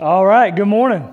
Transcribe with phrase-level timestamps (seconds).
[0.00, 1.12] All right, good morning.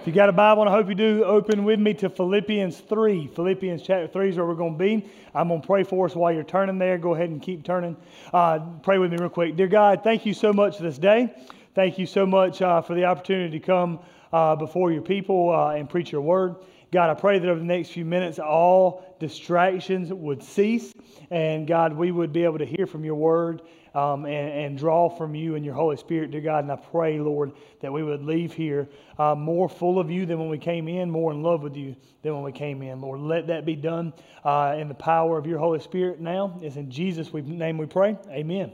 [0.00, 2.78] If you got a Bible, and I hope you do, open with me to Philippians
[2.78, 3.26] 3.
[3.26, 5.06] Philippians chapter 3 is where we're going to be.
[5.34, 6.96] I'm going to pray for us while you're turning there.
[6.96, 7.94] Go ahead and keep turning.
[8.32, 9.54] Uh, pray with me real quick.
[9.56, 11.30] Dear God, thank you so much for this day.
[11.74, 13.98] Thank you so much uh, for the opportunity to come
[14.32, 16.56] uh, before your people uh, and preach your word.
[16.92, 20.94] God, I pray that over the next few minutes, all distractions would cease.
[21.30, 23.60] And God, we would be able to hear from your word
[23.96, 26.64] um, and, and, draw from you and your Holy Spirit, dear God.
[26.64, 28.88] And I pray, Lord, that we would leave here
[29.18, 31.96] uh, more full of you than when we came in, more in love with you
[32.22, 33.00] than when we came in.
[33.00, 34.12] Lord, let that be done
[34.44, 36.58] uh, in the power of your Holy Spirit now.
[36.60, 38.18] It's in Jesus' name we pray.
[38.28, 38.70] Amen.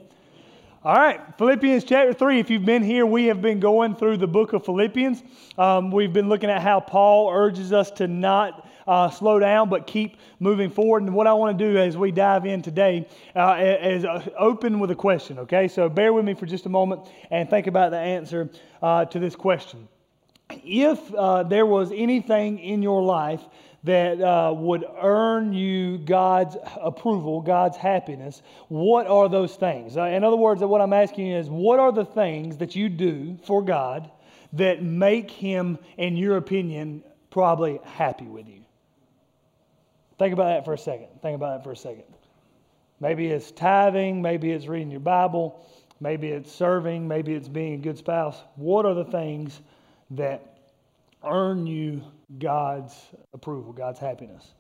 [0.85, 2.41] All right, Philippians chapter 3.
[2.41, 5.23] If you've been here, we have been going through the book of Philippians.
[5.57, 9.87] Um, we've been looking at how Paul urges us to not uh, slow down, but
[9.87, 11.03] keep moving forward.
[11.03, 14.81] And what I want to do as we dive in today uh, is uh, open
[14.81, 15.69] with a question, okay?
[15.69, 18.51] So bear with me for just a moment and think about the answer
[18.83, 19.89] uh, to this question.
[20.51, 23.41] If uh, there was anything in your life
[23.85, 29.97] that uh, would earn you God's approval, God's happiness, what are those things?
[29.97, 33.37] Uh, in other words, what I'm asking is, what are the things that you do
[33.45, 34.11] for God
[34.53, 38.62] that make Him, in your opinion, probably happy with you?
[40.19, 41.09] Think about that for a second.
[41.21, 42.05] Think about that for a second.
[43.01, 45.67] Maybe it's tithing, maybe it's reading your Bible,
[46.01, 48.37] maybe it's serving, maybe it's being a good spouse.
[48.57, 49.61] What are the things
[50.13, 50.53] that
[51.25, 52.03] earn you
[52.39, 52.95] God's
[53.35, 54.53] approval, God's happiness.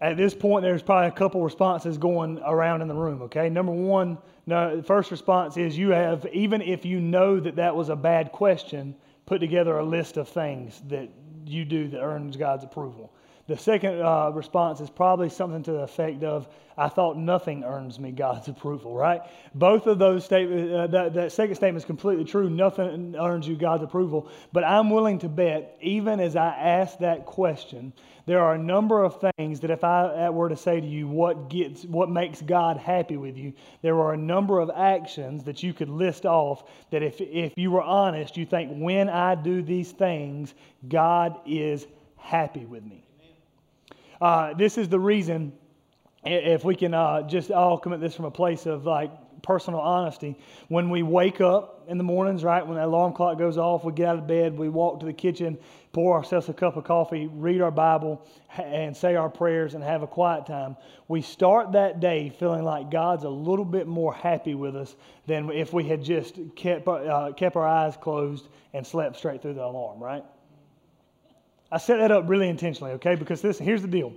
[0.00, 3.48] At this point, there's probably a couple responses going around in the room, okay?
[3.48, 7.74] Number one, no, the first response is you have, even if you know that that
[7.74, 11.08] was a bad question, put together a list of things that
[11.48, 13.10] you do that earns God's approval.
[13.48, 18.00] The second uh, response is probably something to the effect of, I thought nothing earns
[18.00, 19.20] me God's approval, right?
[19.54, 22.50] Both of those statements, uh, that, that second statement is completely true.
[22.50, 24.28] Nothing earns you God's approval.
[24.52, 27.92] But I'm willing to bet, even as I ask that question,
[28.26, 31.48] there are a number of things that if I were to say to you, what
[31.48, 35.72] gets, what makes God happy with you, there are a number of actions that you
[35.72, 39.92] could list off that if, if you were honest, you think, when I do these
[39.92, 40.52] things,
[40.88, 41.86] God is
[42.16, 43.05] happy with me.
[44.20, 45.52] Uh, this is the reason,
[46.24, 49.10] if we can uh, just all come at this from a place of like
[49.42, 50.36] personal honesty,
[50.68, 53.92] when we wake up in the mornings, right, when the alarm clock goes off, we
[53.92, 55.56] get out of bed, we walk to the kitchen,
[55.92, 60.02] pour ourselves a cup of coffee, read our Bible, and say our prayers and have
[60.02, 60.76] a quiet time.
[61.08, 64.96] We start that day feeling like God's a little bit more happy with us
[65.26, 69.54] than if we had just kept, uh, kept our eyes closed and slept straight through
[69.54, 70.24] the alarm, right?
[71.70, 73.14] I set that up really intentionally, okay?
[73.14, 74.12] Because this, here's the deal.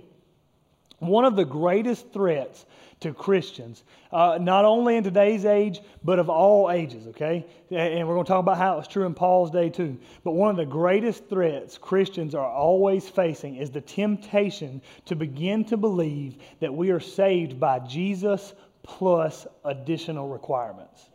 [1.00, 2.66] One of the greatest threats
[3.00, 7.46] to Christians, uh, not only in today's age, but of all ages, okay?
[7.70, 9.98] And we're going to talk about how it's true in Paul's day too.
[10.22, 15.64] But one of the greatest threats Christians are always facing is the temptation to begin
[15.66, 21.09] to believe that we are saved by Jesus plus additional requirements.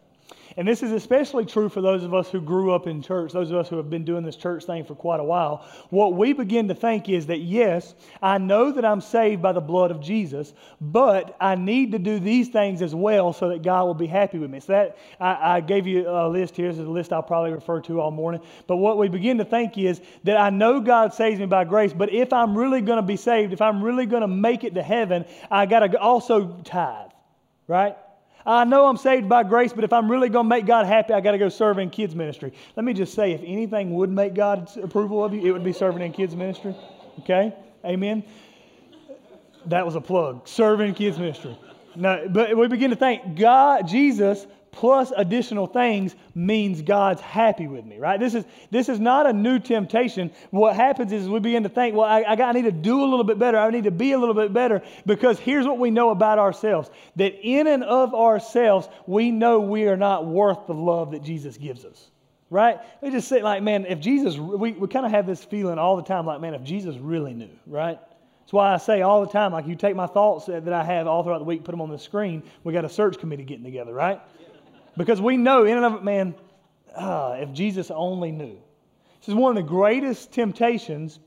[0.58, 3.52] And this is especially true for those of us who grew up in church, those
[3.52, 5.68] of us who have been doing this church thing for quite a while.
[5.90, 9.60] What we begin to think is that, yes, I know that I'm saved by the
[9.60, 13.84] blood of Jesus, but I need to do these things as well so that God
[13.84, 14.62] will be happy with me.
[14.62, 16.70] So that I, I gave you a list here.
[16.70, 18.40] This is a list I'll probably refer to all morning.
[18.66, 21.92] But what we begin to think is that I know God saves me by grace,
[21.92, 24.76] but if I'm really going to be saved, if I'm really going to make it
[24.76, 27.12] to heaven, I got to also tithe,
[27.68, 27.98] right?
[28.46, 31.14] I know I'm saved by grace, but if I'm really going to make God happy,
[31.14, 32.54] I got to go serve in kids' ministry.
[32.76, 35.74] Let me just say if anything would make God's approval of you, it would be
[35.74, 36.76] serving in kids' ministry.
[37.20, 37.54] Okay?
[37.84, 38.24] Amen?
[39.66, 40.48] That was a plug.
[40.48, 41.58] Serving kids' ministry.
[41.96, 47.86] No, but we begin to think God, Jesus, plus additional things means God's happy with
[47.86, 48.20] me, right?
[48.20, 50.32] This is, this is not a new temptation.
[50.52, 53.02] What happens is we begin to think, well, I, I, got, I need to do
[53.04, 53.58] a little bit better.
[53.58, 56.90] I need to be a little bit better because here's what we know about ourselves
[57.16, 61.58] that in and of ourselves, we know we are not worth the love that Jesus
[61.58, 62.12] gives us.
[62.50, 62.78] Right?
[63.02, 65.96] We just say, like, man, if Jesus, we, we kind of have this feeling all
[65.96, 67.98] the time, like, man, if Jesus really knew, right?
[68.42, 71.08] That's why I say all the time, like, you take my thoughts that I have
[71.08, 72.44] all throughout the week, put them on the screen.
[72.64, 74.22] We got a search committee getting together, right?
[74.98, 76.36] Because we know in and of it, man,
[76.96, 78.58] uh, if Jesus only knew.
[79.20, 81.20] This is one of the greatest temptations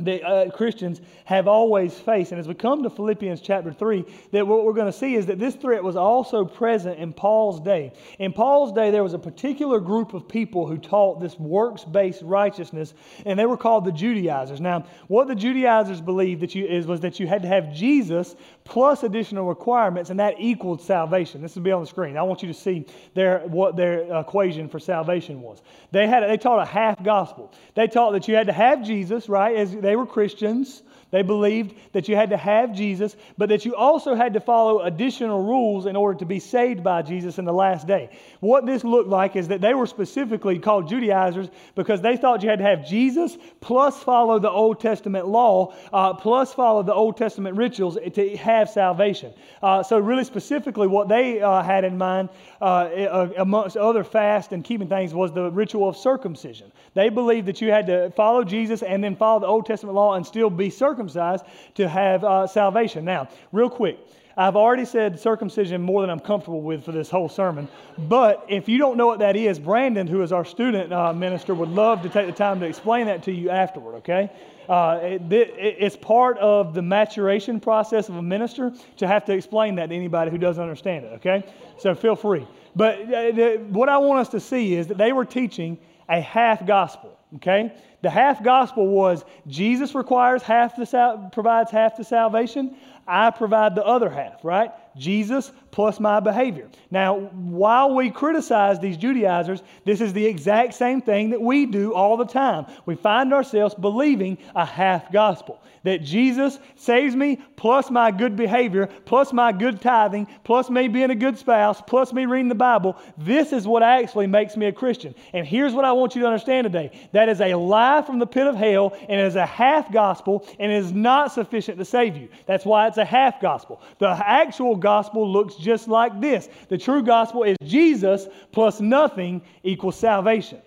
[0.00, 2.32] that uh, Christians have always faced.
[2.32, 5.26] And as we come to Philippians chapter 3, that what we're going to see is
[5.26, 7.92] that this threat was also present in Paul's day.
[8.18, 12.22] In Paul's day, there was a particular group of people who taught this works based
[12.22, 12.94] righteousness,
[13.24, 14.60] and they were called the Judaizers.
[14.60, 18.34] Now, what the Judaizers believed that you, is, was that you had to have Jesus
[18.64, 21.40] plus additional requirements, and that equaled salvation.
[21.40, 22.16] This will be on the screen.
[22.16, 25.62] I want you to see their, what their equation for salvation was.
[25.92, 27.52] They, had, they taught a half gospel.
[27.74, 29.54] They taught that you had to have Jesus, right?
[29.54, 30.82] As they were Christians.
[31.14, 34.80] They believed that you had to have Jesus, but that you also had to follow
[34.80, 38.10] additional rules in order to be saved by Jesus in the last day.
[38.40, 42.48] What this looked like is that they were specifically called Judaizers because they thought you
[42.48, 47.16] had to have Jesus plus follow the Old Testament law, uh, plus follow the Old
[47.16, 49.32] Testament rituals to have salvation.
[49.62, 52.28] Uh, so, really specifically, what they uh, had in mind,
[52.60, 56.72] uh, amongst other fast and keeping things, was the ritual of circumcision.
[56.94, 60.14] They believed that you had to follow Jesus and then follow the Old Testament law
[60.14, 63.04] and still be circumcised circumcised to have uh, salvation.
[63.04, 63.98] Now, real quick,
[64.36, 67.68] I've already said circumcision more than I'm comfortable with for this whole sermon.
[67.96, 71.54] But if you don't know what that is, Brandon, who is our student uh, minister,
[71.54, 74.30] would love to take the time to explain that to you afterward, okay?
[74.68, 79.32] Uh, it, it, it's part of the maturation process of a minister to have to
[79.32, 81.44] explain that to anybody who doesn't understand it, okay?
[81.78, 82.46] So feel free.
[82.74, 85.78] But uh, the, what I want us to see is that they were teaching
[86.08, 87.72] a half gospel, okay?
[88.02, 92.76] The half gospel was Jesus requires half the sal- provides half the salvation.
[93.06, 94.70] I provide the other half, right?
[94.96, 96.68] Jesus plus my behavior.
[96.90, 101.92] Now, while we criticize these Judaizers, this is the exact same thing that we do
[101.94, 102.66] all the time.
[102.86, 108.88] We find ourselves believing a half gospel that Jesus saves me plus my good behavior,
[109.04, 112.96] plus my good tithing, plus me being a good spouse, plus me reading the Bible.
[113.18, 115.14] This is what actually makes me a Christian.
[115.32, 118.26] And here's what I want you to understand today that is a lie from the
[118.26, 122.28] pit of hell, and is a half gospel, and is not sufficient to save you.
[122.46, 123.80] That's why it's a half gospel.
[123.98, 129.96] The actual gospel looks just like this the true gospel is Jesus plus nothing equals
[129.96, 130.60] salvation.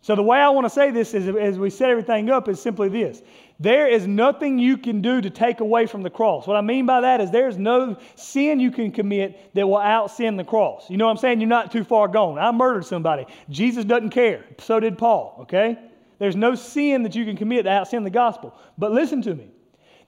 [0.00, 2.62] So, the way I want to say this is, as we set everything up, is
[2.62, 3.22] simply this
[3.60, 6.46] there is nothing you can do to take away from the cross.
[6.46, 10.12] What I mean by that is there's no sin you can commit that will out
[10.12, 10.88] sin the cross.
[10.88, 11.40] You know what I'm saying?
[11.40, 12.38] You're not too far gone.
[12.38, 13.26] I murdered somebody.
[13.50, 14.44] Jesus doesn't care.
[14.60, 15.76] So did Paul, okay?
[16.20, 18.54] There's no sin that you can commit to out sin the gospel.
[18.76, 19.48] But listen to me.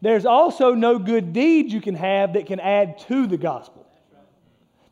[0.03, 3.87] There's also no good deed you can have that can add to the gospel.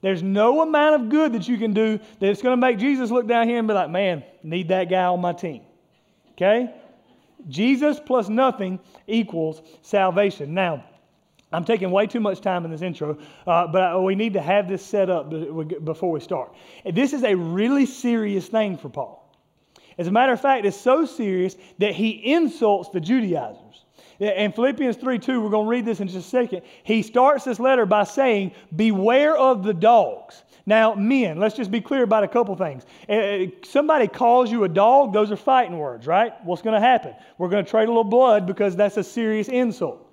[0.01, 3.27] There's no amount of good that you can do that's going to make Jesus look
[3.27, 5.63] down here and be like, man, need that guy on my team.
[6.33, 6.73] Okay?
[7.49, 10.55] Jesus plus nothing equals salvation.
[10.55, 10.85] Now,
[11.51, 14.69] I'm taking way too much time in this intro, uh, but we need to have
[14.69, 15.31] this set up
[15.85, 16.55] before we start.
[16.85, 19.25] This is a really serious thing for Paul.
[19.97, 23.85] As a matter of fact, it's so serious that he insults the Judaizers.
[24.21, 26.63] In Philippians 3 2, we're going to read this in just a second.
[26.83, 30.43] He starts this letter by saying, Beware of the dogs.
[30.67, 32.85] Now, men, let's just be clear about a couple things.
[33.09, 36.33] Uh, uh, somebody calls you a dog, those are fighting words, right?
[36.45, 37.15] What's going to happen?
[37.39, 40.08] We're going to trade a little blood because that's a serious insult.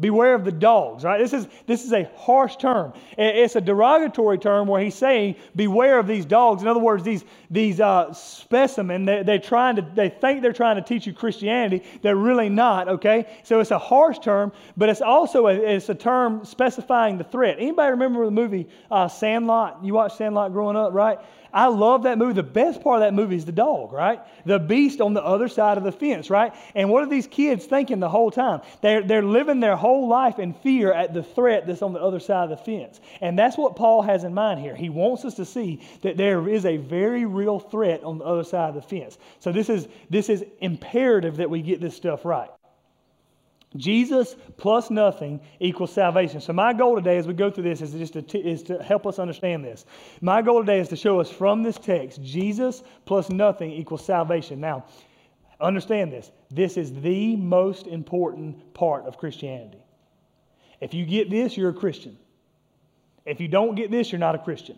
[0.00, 1.18] Beware of the dogs, right?
[1.18, 2.92] This is, this is a harsh term.
[3.16, 6.62] It's a derogatory term where he's saying, beware of these dogs.
[6.62, 10.76] In other words, these, these uh, specimen, they, they're trying to, they think they're trying
[10.76, 11.84] to teach you Christianity.
[12.00, 13.38] They're really not, okay?
[13.44, 17.58] So it's a harsh term, but it's also a, it's a term specifying the threat.
[17.58, 19.84] Anybody remember the movie uh, Sandlot?
[19.84, 21.18] You watched Sandlot growing up, right?
[21.52, 22.32] I love that movie.
[22.32, 24.20] The best part of that movie is the dog, right?
[24.46, 26.54] The beast on the other side of the fence, right?
[26.74, 28.62] And what are these kids thinking the whole time?
[28.80, 32.20] They're, they're living their whole life in fear at the threat that's on the other
[32.20, 33.00] side of the fence.
[33.20, 34.74] And that's what Paul has in mind here.
[34.74, 38.44] He wants us to see that there is a very real threat on the other
[38.44, 39.18] side of the fence.
[39.40, 42.48] So this is, this is imperative that we get this stuff right.
[43.76, 46.40] Jesus plus nothing equals salvation.
[46.40, 48.82] So my goal today as we go through this is just to, t- is to
[48.82, 49.86] help us understand this.
[50.20, 54.60] My goal today is to show us from this text, Jesus plus nothing equals salvation.
[54.60, 54.84] Now,
[55.60, 56.30] understand this.
[56.50, 59.84] This is the most important part of Christianity.
[60.80, 62.18] If you get this, you're a Christian.
[63.24, 64.76] If you don't get this, you're not a Christian.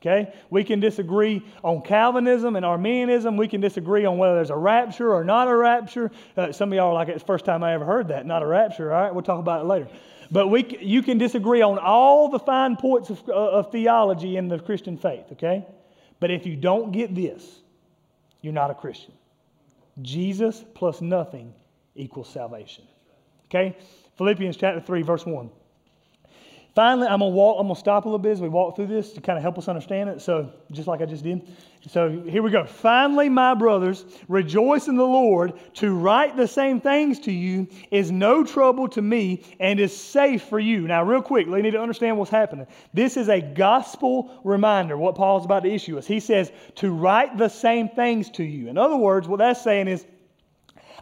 [0.00, 0.32] Okay?
[0.48, 3.36] We can disagree on Calvinism and Arminianism.
[3.36, 6.10] We can disagree on whether there's a rapture or not a rapture.
[6.36, 8.24] Uh, some of y'all are like, it's the first time I ever heard that.
[8.24, 9.14] Not a rapture, all right?
[9.14, 9.88] We'll talk about it later.
[10.30, 14.48] But we, you can disagree on all the fine points of, uh, of theology in
[14.48, 15.66] the Christian faith, okay?
[16.18, 17.60] But if you don't get this,
[18.40, 19.12] you're not a Christian.
[20.00, 21.52] Jesus plus nothing
[21.94, 22.84] equals salvation.
[23.46, 23.76] Okay?
[24.16, 25.50] Philippians chapter 3, verse 1.
[26.74, 29.12] Finally, I'm gonna walk, I'm gonna stop a little bit as we walk through this
[29.12, 30.20] to kind of help us understand it.
[30.20, 31.48] So, just like I just did.
[31.88, 32.64] So, here we go.
[32.64, 35.54] Finally, my brothers, rejoice in the Lord.
[35.74, 40.42] To write the same things to you is no trouble to me and is safe
[40.44, 40.86] for you.
[40.86, 42.66] Now, real quick, we need to understand what's happening.
[42.94, 46.06] This is a gospel reminder, what Paul's about to issue us.
[46.06, 48.68] He says, to write the same things to you.
[48.68, 50.06] In other words, what that's saying is,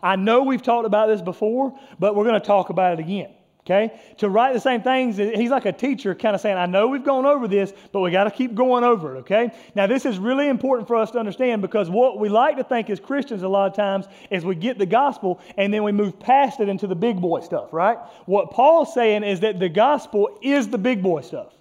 [0.02, 3.34] I know we've talked about this before, but we're going to talk about it again.
[3.68, 4.00] Okay?
[4.16, 7.04] To write the same things, he's like a teacher kind of saying, I know we've
[7.04, 9.50] gone over this, but we got to keep going over it, okay?
[9.74, 12.88] Now, this is really important for us to understand because what we like to think
[12.88, 16.18] as Christians a lot of times is we get the gospel and then we move
[16.18, 17.98] past it into the big boy stuff, right?
[18.24, 21.52] What Paul's saying is that the gospel is the big boy stuff.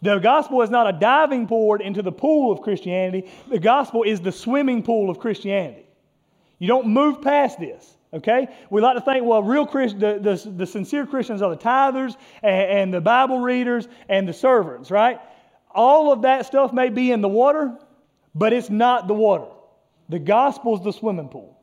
[0.00, 4.20] The gospel is not a diving board into the pool of Christianity, the gospel is
[4.20, 5.86] the swimming pool of Christianity.
[6.60, 7.97] You don't move past this.
[8.12, 8.48] Okay?
[8.70, 12.16] We like to think, well, real Christ, the, the, the sincere Christians are the tithers
[12.42, 15.20] and, and the Bible readers and the servants, right?
[15.70, 17.76] All of that stuff may be in the water,
[18.34, 19.46] but it's not the water.
[20.08, 21.57] The gospel is the swimming pool.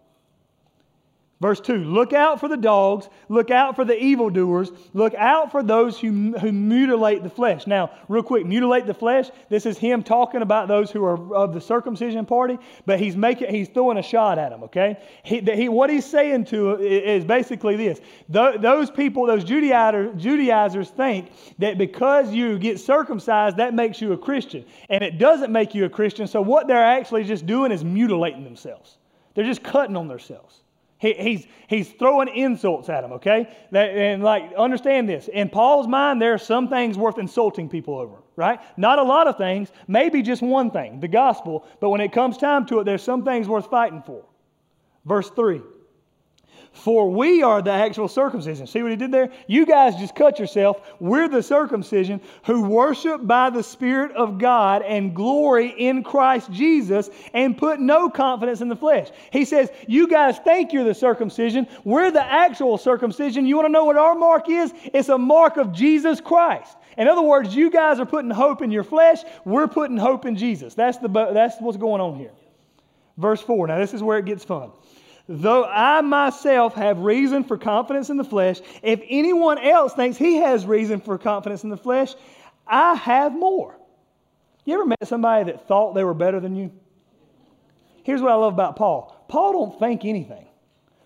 [1.42, 5.62] Verse 2 Look out for the dogs, look out for the evildoers, look out for
[5.62, 7.68] those who, who mutilate the flesh.
[7.68, 9.30] Now, real quick, mutilate the flesh.
[9.50, 13.54] This is him talking about those who are of the circumcision party, but he's making
[13.54, 14.98] he's throwing a shot at them, okay?
[15.24, 18.00] He, he, what he's saying to is basically this
[18.30, 24.18] those people, those Judaizers, Judaizers think that because you get circumcised, that makes you a
[24.18, 24.64] Christian.
[24.90, 26.28] And it doesn't make you a Christian.
[26.28, 28.98] So, what they're actually just doing is mutilating themselves,
[29.34, 30.62] they're just cutting on themselves.
[30.98, 33.50] He, he's, he's throwing insults at them, okay?
[33.72, 35.28] That, and like, understand this.
[35.28, 38.60] In Paul's mind, there are some things worth insulting people over, right?
[38.78, 41.66] Not a lot of things, maybe just one thing, the gospel.
[41.82, 44.24] But when it comes time to it, there's some things worth fighting for.
[45.06, 45.62] Verse 3
[46.76, 48.68] for we are the actual circumcision.
[48.68, 49.32] See what he did there?
[49.48, 50.82] You guys just cut yourself.
[51.00, 57.10] We're the circumcision who worship by the Spirit of God and glory in Christ Jesus
[57.34, 59.10] and put no confidence in the flesh.
[59.32, 61.66] He says, You guys think you're the circumcision.
[61.86, 63.46] We're the actual circumcision.
[63.46, 64.74] You want to know what our mark is?
[64.94, 66.76] It's a mark of Jesus Christ.
[66.98, 69.24] In other words, you guys are putting hope in your flesh.
[69.46, 70.76] We're putting hope in Jesus.
[70.76, 72.32] That's, the, that's what's going on here.
[73.18, 73.68] Verse 4.
[73.68, 74.72] Now, this is where it gets fun.
[75.28, 80.36] Though I myself have reason for confidence in the flesh, if anyone else thinks he
[80.38, 82.14] has reason for confidence in the flesh,
[82.68, 83.76] I have more.
[84.66, 86.72] You ever met somebody that thought they were better than you?
[88.04, 90.46] Here's what I love about Paul Paul don't think anything.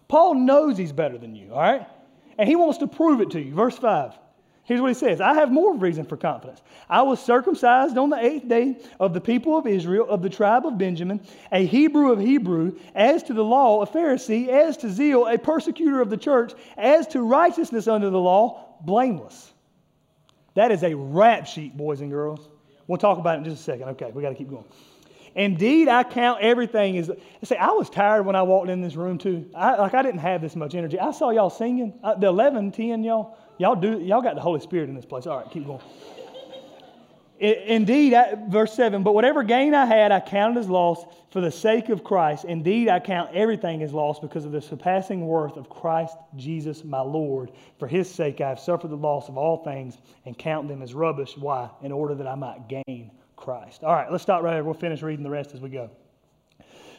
[0.09, 1.87] Paul knows he's better than you, all right?
[2.37, 3.53] And he wants to prove it to you.
[3.53, 4.13] Verse 5.
[4.69, 6.61] Here's what he says I have more reason for confidence.
[6.91, 10.63] I was circumcised on the eighth day of the people of Israel, of the tribe
[10.67, 11.21] of Benjamin,
[11.51, 16.01] a Hebrew of Hebrew, as to the law, a Pharisee, as to zeal, a persecutor
[16.01, 19.51] of the church, as to righteousness under the law, blameless.
[20.53, 22.47] That is a rap sheet, boys and girls.
[22.85, 23.89] We'll talk about it in just a second.
[23.89, 24.65] Okay, we got to keep going.
[25.33, 27.09] Indeed, I count everything as.
[27.43, 29.49] See, I was tired when I walked in this room too.
[29.55, 30.99] I, like I didn't have this much energy.
[30.99, 31.99] I saw y'all singing.
[32.03, 33.35] Uh, the 11, 10, y'all.
[33.59, 33.99] Y'all do.
[33.99, 35.27] Y'all got the Holy Spirit in this place.
[35.27, 35.81] All right, keep going.
[37.39, 38.13] Indeed,
[38.49, 42.03] verse 7, but whatever gain I had, I counted as loss for the sake of
[42.03, 42.43] Christ.
[42.43, 46.99] Indeed, I count everything as loss because of the surpassing worth of Christ Jesus my
[46.99, 47.51] Lord.
[47.77, 50.93] For his sake, I have suffered the loss of all things and count them as
[50.93, 51.37] rubbish.
[51.37, 51.69] Why?
[51.81, 53.85] In order that I might gain Christ.
[53.85, 54.63] All right, let's stop right there.
[54.65, 55.89] We'll finish reading the rest as we go.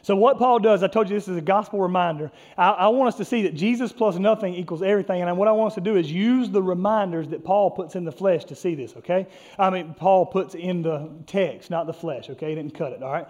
[0.02, 2.30] So, what Paul does, I told you this is a gospel reminder.
[2.56, 5.20] I, I, want us to see that Jesus plus nothing equals everything.
[5.20, 8.04] And what I want us to do is use the reminders that Paul puts in
[8.04, 9.26] the flesh to see this, okay?
[9.58, 12.50] I mean, Paul puts in the text, not the flesh, okay?
[12.50, 13.26] He didn't cut it, all right?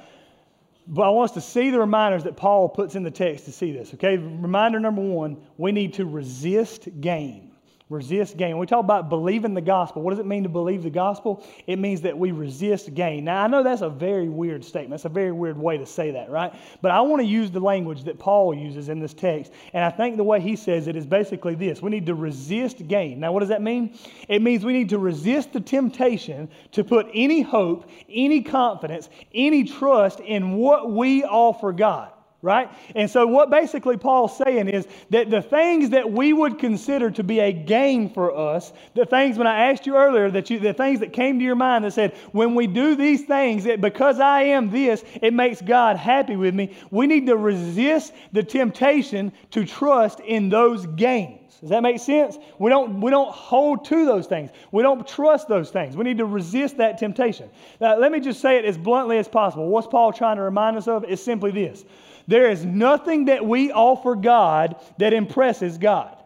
[0.87, 3.53] But I want us to see the reminders that Paul puts in the text to
[3.53, 4.17] see this, okay?
[4.17, 7.50] Reminder number one we need to resist gain.
[7.91, 8.51] Resist gain.
[8.51, 11.45] When we talk about believing the gospel, what does it mean to believe the gospel?
[11.67, 13.25] It means that we resist gain.
[13.25, 14.91] Now, I know that's a very weird statement.
[14.91, 16.55] That's a very weird way to say that, right?
[16.83, 19.53] But I want to use the language that Paul uses in this text.
[19.73, 22.87] And I think the way he says it is basically this we need to resist
[22.87, 23.19] gain.
[23.19, 23.99] Now, what does that mean?
[24.29, 29.65] It means we need to resist the temptation to put any hope, any confidence, any
[29.65, 32.71] trust in what we offer God right?
[32.95, 37.23] And so, what basically Paul's saying is that the things that we would consider to
[37.23, 40.73] be a gain for us, the things when I asked you earlier, that you, the
[40.73, 44.21] things that came to your mind that said, when we do these things, it, because
[44.21, 46.75] I am this, it makes God happy with me.
[46.91, 51.41] We need to resist the temptation to trust in those gains.
[51.61, 52.39] Does that make sense?
[52.59, 54.51] We don't, we don't hold to those things.
[54.73, 55.95] We don't trust those things.
[55.95, 57.51] We need to resist that temptation.
[57.81, 59.69] Now, let me just say it as bluntly as possible.
[59.69, 61.05] What's Paul trying to remind us of?
[61.05, 61.85] Is simply this
[62.31, 66.17] there is nothing that we offer God that impresses God.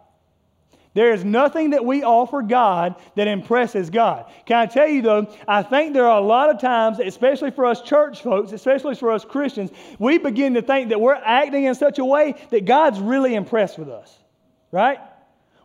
[0.93, 4.31] There is nothing that we offer God that impresses God.
[4.45, 7.65] Can I tell you though, I think there are a lot of times, especially for
[7.65, 11.75] us church folks, especially for us Christians, we begin to think that we're acting in
[11.75, 14.15] such a way that God's really impressed with us,
[14.73, 14.99] right?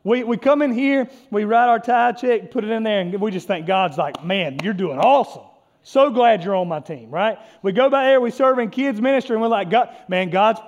[0.06, 3.14] We, we come in here, we write our tithe check, put it in there, and
[3.20, 5.49] we just think God's like, man, you're doing awesome.
[5.84, 7.38] So glad you're on my team, right?
[7.64, 10.60] We go by there, we serve in kids' ministry, and we're like, God, man, God's,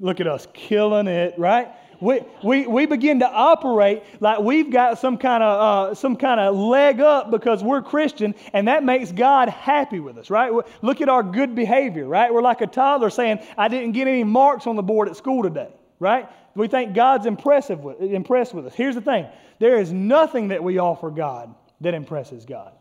[0.00, 1.68] look at us, killing it, right?
[2.00, 6.40] We, we, we begin to operate like we've got some kind of uh, some kind
[6.40, 10.52] of leg up because we're Christian, and that makes God happy with us, right?
[10.82, 12.32] Look at our good behavior, right?
[12.32, 15.42] We're like a toddler saying, "I didn't get any marks on the board at school
[15.42, 16.28] today," right?
[16.54, 18.74] We think God's impressive with, impressed with us.
[18.74, 19.26] Here's the thing:
[19.58, 22.72] there is nothing that we offer God that impresses God.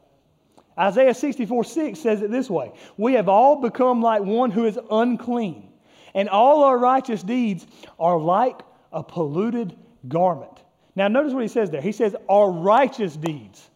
[0.77, 4.79] Isaiah 64 6 says it this way We have all become like one who is
[4.89, 5.69] unclean,
[6.13, 7.65] and all our righteous deeds
[7.99, 8.61] are like
[8.91, 9.75] a polluted
[10.07, 10.59] garment.
[10.95, 11.81] Now, notice what he says there.
[11.81, 13.69] He says, our righteous deeds.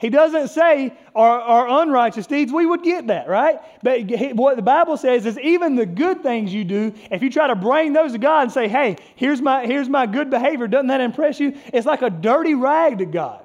[0.00, 2.52] He doesn't say our, our unrighteous deeds.
[2.52, 3.58] We would get that, right?
[3.82, 7.30] But he, what the Bible says is even the good things you do, if you
[7.30, 10.68] try to bring those to God and say, hey, here's my, here's my good behavior,
[10.68, 11.56] doesn't that impress you?
[11.72, 13.44] It's like a dirty rag to God.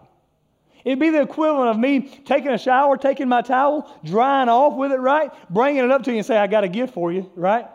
[0.86, 4.92] It'd be the equivalent of me taking a shower, taking my towel, drying off with
[4.92, 5.32] it, right?
[5.50, 7.68] Bringing it up to you and say, I got a gift for you, right?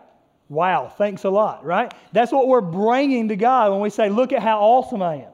[0.49, 1.93] Wow, thanks a lot, right?
[2.12, 5.33] That's what we're bringing to God when we say, Look at how awesome I am.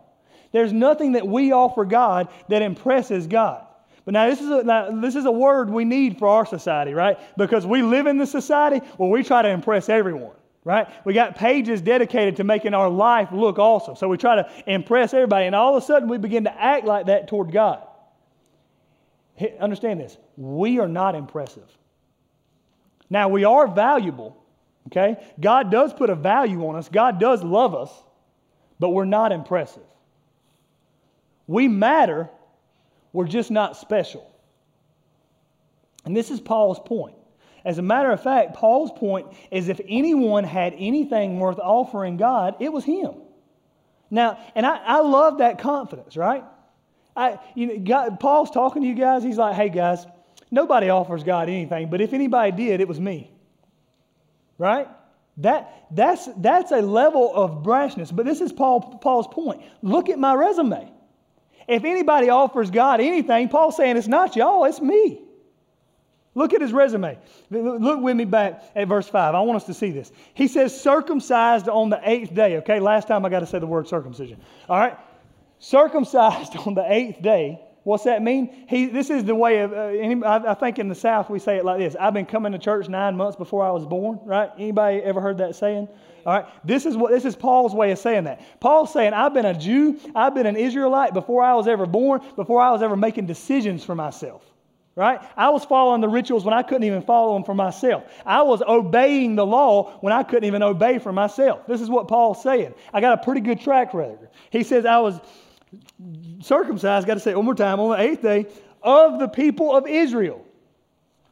[0.53, 3.67] There's nothing that we offer God that impresses God.
[4.05, 6.93] But now this, is a, now, this is a word we need for our society,
[6.93, 7.19] right?
[7.37, 10.89] Because we live in the society where we try to impress everyone, right?
[11.05, 13.97] We got pages dedicated to making our life look awesome.
[13.97, 16.87] So we try to impress everybody, and all of a sudden we begin to act
[16.87, 17.87] like that toward God.
[19.61, 21.69] Understand this we are not impressive.
[23.11, 24.45] Now, we are valuable
[24.89, 25.17] Okay?
[25.41, 27.91] God does put a value on us, God does love us,
[28.79, 29.83] but we're not impressive.
[31.47, 32.29] We matter,
[33.13, 34.31] we're just not special.
[36.05, 37.17] And this is Paul's point.
[37.65, 42.57] As a matter of fact, Paul's point is if anyone had anything worth offering God,
[42.61, 43.15] it was him.
[44.11, 46.45] Now, and I, I love that confidence, right?
[47.17, 49.23] I, you know, God, Paul's talking to you guys.
[49.23, 50.07] He's like, hey, guys,
[50.51, 53.35] nobody offers God anything, but if anybody did, it was me
[54.59, 54.89] right?
[55.39, 58.15] That, that's, that's a level of brashness.
[58.15, 59.63] But this is Paul, Paul's point.
[59.83, 60.93] Look at my resume.
[61.67, 65.23] If anybody offers God anything, Paul's saying it's not y'all, it's me.
[66.35, 67.19] Look at his resume.
[67.51, 69.35] Look with me back at verse 5.
[69.35, 70.11] I want us to see this.
[70.35, 72.57] He says, circumcised on the eighth day.
[72.59, 74.41] Okay, last time I got to say the word circumcision.
[74.69, 74.97] All right,
[75.59, 78.65] circumcised on the eighth day What's that mean?
[78.67, 81.39] He, this is the way of, uh, any, I, I, think in the South we
[81.39, 84.19] say it like this I've been coming to church nine months before I was born,
[84.25, 84.51] right?
[84.59, 85.89] Anybody ever heard that saying?
[86.25, 88.41] All right, this is what this is Paul's way of saying that.
[88.59, 92.23] Paul's saying, I've been a Jew, I've been an Israelite before I was ever born,
[92.37, 94.43] before I was ever making decisions for myself.
[94.97, 95.21] Right?
[95.37, 98.05] I was following the rituals when I couldn't even follow them for myself.
[98.25, 101.67] I was obeying the law when I couldn't even obey for myself.
[101.67, 102.75] This is what Paul's saying.
[102.93, 104.29] I got a pretty good track record.
[104.51, 105.21] He says, I was
[106.41, 108.47] circumcised, got to say it one more time, on the eighth day,
[108.83, 110.45] of the people of Israel.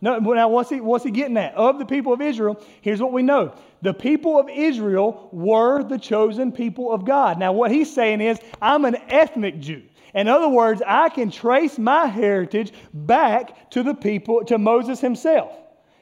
[0.00, 1.54] No, now, what's he, what's he getting at?
[1.54, 3.54] Of the people of Israel, here's what we know.
[3.82, 7.38] The people of Israel were the chosen people of God.
[7.38, 9.82] Now, what he's saying is, I'm an ethnic Jew.
[10.14, 15.52] In other words, I can trace my heritage back to the people, to Moses himself.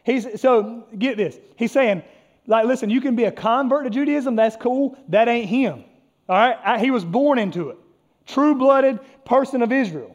[0.04, 1.38] He's, so, get this.
[1.56, 2.02] He's saying,
[2.46, 4.98] like, listen, you can be a convert to Judaism, that's cool.
[5.08, 5.84] That ain't him.
[6.28, 6.56] All right?
[6.64, 7.78] I, he was born into it
[8.26, 10.14] true blooded person of Israel,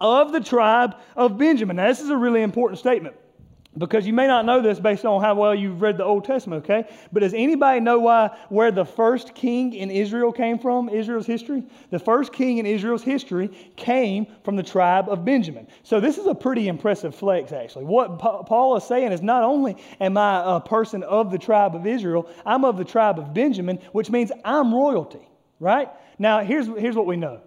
[0.00, 1.76] of the tribe of Benjamin.
[1.76, 3.16] Now, this is a really important statement
[3.78, 6.64] because you may not know this based on how well you've read the Old Testament,
[6.64, 6.88] okay?
[7.12, 11.62] But does anybody know why where the first king in Israel came from, Israel's history?
[11.90, 15.66] The first king in Israel's history came from the tribe of Benjamin.
[15.82, 17.84] So this is a pretty impressive flex, actually.
[17.84, 21.86] What Paul is saying is not only am I a person of the tribe of
[21.86, 25.28] Israel, I'm of the tribe of Benjamin, which means I'm royalty,
[25.60, 25.88] right?
[26.18, 27.40] Now, here's, here's what we know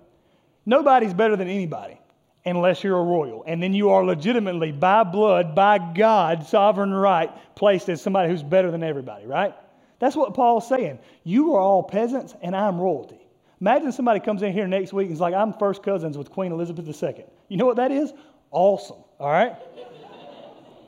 [0.65, 1.99] nobody's better than anybody
[2.45, 3.43] unless you're a royal.
[3.45, 8.43] And then you are legitimately, by blood, by God, sovereign right, placed as somebody who's
[8.43, 9.53] better than everybody, right?
[9.99, 10.99] That's what Paul's saying.
[11.23, 13.19] You are all peasants, and I'm royalty.
[13.61, 16.51] Imagine somebody comes in here next week and is like, I'm first cousins with Queen
[16.51, 17.25] Elizabeth II.
[17.49, 18.13] You know what that is?
[18.51, 19.55] Awesome, all right?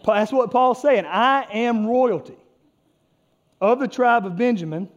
[0.06, 1.06] That's what Paul's saying.
[1.06, 2.38] I am royalty
[3.60, 4.90] of the tribe of Benjamin,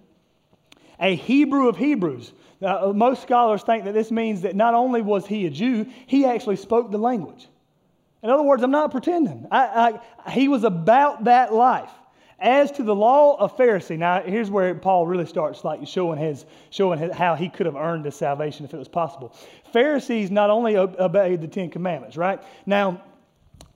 [1.00, 2.32] a Hebrew of Hebrews.
[2.62, 6.24] Uh, most scholars think that this means that not only was he a Jew, he
[6.24, 7.48] actually spoke the language.
[8.22, 9.46] In other words, I'm not pretending.
[9.50, 11.90] I, I, he was about that life.
[12.38, 16.44] As to the law of Pharisee, now here's where Paul really starts like showing his
[16.70, 19.34] showing his, how he could have earned his salvation if it was possible.
[19.72, 22.42] Pharisees not only obeyed the Ten Commandments, right?
[22.66, 23.02] Now,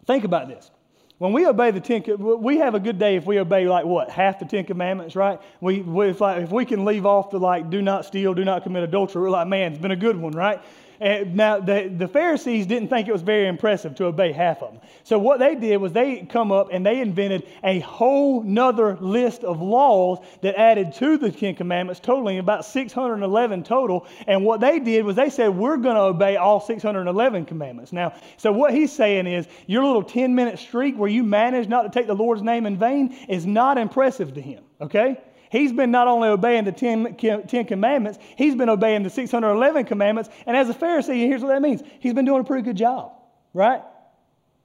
[0.07, 0.71] think about this.
[1.19, 2.05] When we obey the Ten,
[2.41, 5.41] we have a good day if we obey like what half the Ten Commandments, right?
[5.61, 8.45] We, we if, like, if we can leave off the like do not steal, do
[8.45, 10.61] not commit adultery, we're like man, it's been a good one, right?
[11.01, 14.83] Now, the, the Pharisees didn't think it was very impressive to obey half of them.
[15.05, 19.45] So, what they did was they come up and they invented a whole nother list
[19.45, 24.07] of laws that added to the Ten Commandments, totaling about 611 total.
[24.27, 27.93] And what they did was they said, We're going to obey all 611 commandments.
[27.93, 31.83] Now, so what he's saying is, your little 10 minute streak where you manage not
[31.83, 35.19] to take the Lord's name in vain is not impressive to him, okay?
[35.51, 40.31] He's been not only obeying the Ten, Ten Commandments, he's been obeying the 611 commandments.
[40.47, 43.13] And as a Pharisee, here's what that means he's been doing a pretty good job,
[43.55, 43.83] right?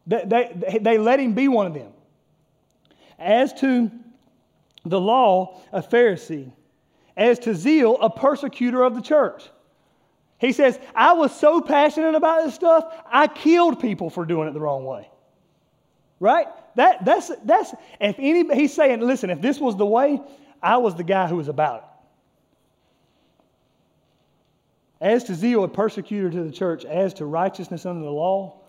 [0.06, 1.92] They, they, they let him be one of them.
[3.18, 3.90] As to
[4.86, 6.52] the law, a Pharisee.
[7.16, 9.44] As to zeal, a persecutor of the church.
[10.40, 14.54] He says, I was so passionate about this stuff, I killed people for doing it
[14.54, 15.10] the wrong way.
[16.20, 16.48] Right?
[16.76, 20.20] That, that's, that's, if any, he's saying, listen, if this was the way,
[20.64, 21.80] I was the guy who was about
[25.02, 25.06] it.
[25.06, 28.62] As to zeal, a persecutor to the church, as to righteousness under the law,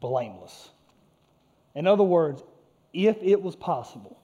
[0.00, 0.68] blameless.
[1.74, 2.42] In other words,
[2.92, 4.20] if it was possible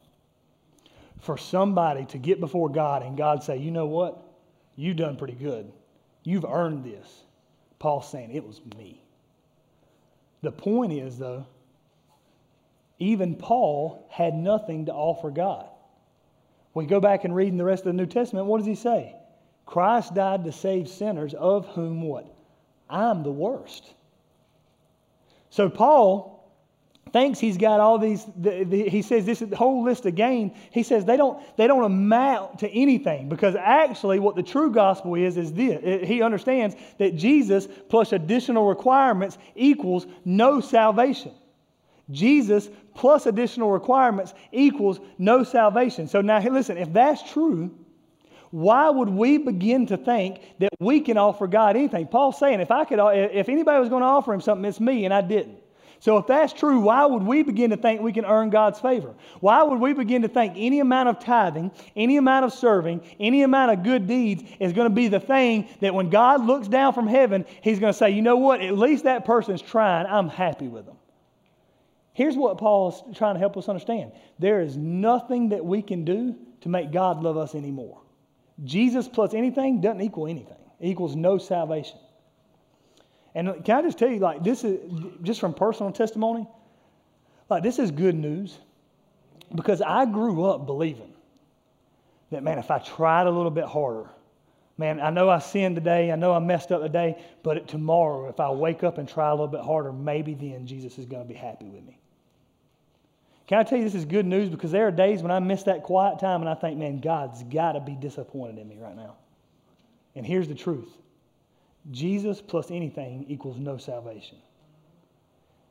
[1.21, 4.23] for somebody to get before God and God say, you know what?
[4.77, 5.73] You've done pretty good.
[6.23, 7.25] You've earned this.
[7.79, 9.03] Paul's saying, it was me.
[10.43, 11.47] The point is, though,
[12.99, 15.70] even Paul had nothing to offer God.
[16.75, 18.75] We go back and read in the rest of the New Testament, what does he
[18.75, 19.17] say?
[19.67, 22.33] Christ died to save sinners, of whom what?
[22.89, 23.95] I'm the worst.
[25.51, 26.41] So Paul
[27.13, 30.83] thinks he's got all these the, the, he says this whole list of again he
[30.83, 35.37] says they don't they don't amount to anything because actually what the true gospel is
[35.37, 41.33] is this he understands that jesus plus additional requirements equals no salvation
[42.11, 46.09] Jesus plus additional requirements equals no salvation.
[46.09, 47.71] So now, listen, if that's true,
[48.51, 52.09] why would we begin to think that we can offer God anything?
[52.09, 55.05] Paul's saying, if I could, if anybody was going to offer him something, it's me,
[55.05, 55.59] and I didn't.
[56.01, 59.15] So if that's true, why would we begin to think we can earn God's favor?
[59.41, 63.43] Why would we begin to think any amount of tithing, any amount of serving, any
[63.43, 66.95] amount of good deeds is going to be the thing that when God looks down
[66.95, 68.63] from heaven, He's going to say, you know what?
[68.63, 70.07] At least that person's trying.
[70.07, 70.97] I'm happy with them.
[72.21, 76.05] Here's what Paul is trying to help us understand there is nothing that we can
[76.05, 78.03] do to make God love us anymore.
[78.63, 81.97] Jesus plus anything doesn't equal anything, it equals no salvation.
[83.35, 84.81] And can I just tell you, like, this is
[85.23, 86.47] just from personal testimony,
[87.49, 88.59] like, this is good news
[89.55, 91.15] because I grew up believing
[92.33, 94.11] that, man, if I tried a little bit harder,
[94.77, 98.41] man, I know I sinned today, I know I messed up today, but tomorrow, if
[98.41, 101.29] I wake up and try a little bit harder, maybe then Jesus is going to
[101.29, 101.97] be happy with me.
[103.51, 104.49] Can I tell you this is good news?
[104.49, 107.43] Because there are days when I miss that quiet time and I think, man, God's
[107.43, 109.17] got to be disappointed in me right now.
[110.15, 110.89] And here's the truth
[111.91, 114.39] Jesus plus anything equals no salvation.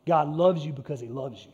[0.06, 1.54] God loves you because he loves you.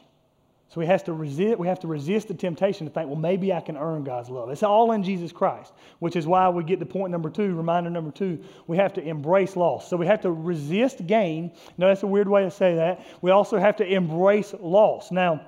[0.70, 3.54] So we have to resist, we have to resist the temptation to think, well, maybe
[3.54, 4.50] I can earn God's love.
[4.50, 7.92] It's all in Jesus Christ, which is why we get to point number two, reminder
[7.92, 8.44] number two.
[8.66, 9.88] We have to embrace loss.
[9.88, 11.52] So we have to resist gain.
[11.78, 13.06] No, that's a weird way to say that.
[13.22, 15.12] We also have to embrace loss.
[15.12, 15.46] Now,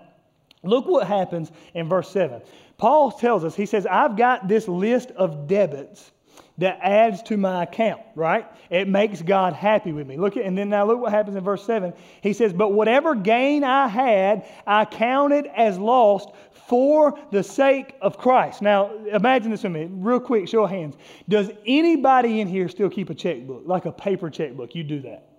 [0.63, 2.41] Look what happens in verse 7.
[2.77, 6.11] Paul tells us, he says, I've got this list of debits
[6.57, 8.45] that adds to my account, right?
[8.69, 10.17] It makes God happy with me.
[10.17, 11.93] Look at, and then now look what happens in verse 7.
[12.21, 16.29] He says, But whatever gain I had, I counted as lost
[16.67, 18.61] for the sake of Christ.
[18.61, 20.95] Now, imagine this with me, real quick, show of hands.
[21.29, 24.73] Does anybody in here still keep a checkbook, like a paper checkbook?
[24.73, 25.29] You do that.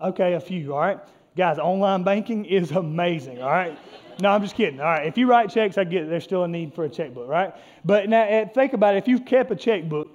[0.00, 0.98] Okay, a few, all right?
[1.36, 3.78] Guys, online banking is amazing, all right?
[4.22, 4.80] No, I'm just kidding.
[4.80, 6.08] All right, if you write checks, I get it.
[6.08, 7.54] There's still a need for a checkbook, right?
[7.84, 8.98] But now eh, think about it.
[8.98, 10.08] If you've kept a checkbook,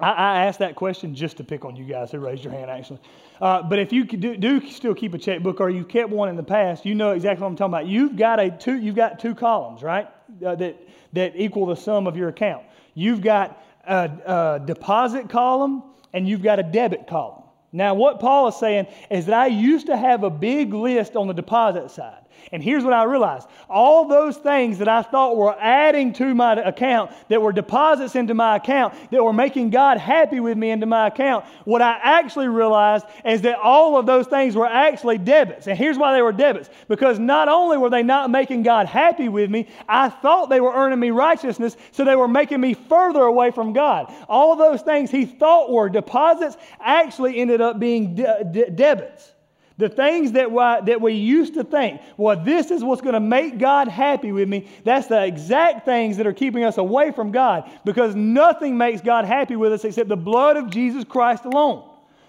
[0.00, 2.72] I, I asked that question just to pick on you guys who raised your hand,
[2.72, 2.98] actually.
[3.40, 6.34] Uh, but if you do, do, still keep a checkbook or you've kept one in
[6.34, 7.86] the past, you know exactly what I'm talking about.
[7.86, 10.08] You've got a two, you've got two columns, right?
[10.44, 10.76] Uh, that
[11.12, 12.64] that equal the sum of your account.
[12.94, 17.44] You've got a, a deposit column and you've got a debit column.
[17.72, 21.26] Now, what Paul is saying is that I used to have a big list on
[21.26, 22.22] the deposit side.
[22.52, 26.54] And here's what I realized all those things that I thought were adding to my
[26.54, 30.86] account, that were deposits into my account, that were making God happy with me into
[30.86, 35.66] my account, what I actually realized is that all of those things were actually debits.
[35.66, 39.28] And here's why they were debits because not only were they not making God happy
[39.28, 43.22] with me, I thought they were earning me righteousness, so they were making me further
[43.22, 44.12] away from God.
[44.28, 49.32] All those things he thought were deposits actually ended up being de- de- debits.
[49.78, 50.50] The things that,
[50.86, 54.48] that we used to think, well, this is what's going to make God happy with
[54.48, 59.00] me, that's the exact things that are keeping us away from God because nothing makes
[59.00, 61.88] God happy with us except the blood of Jesus Christ alone.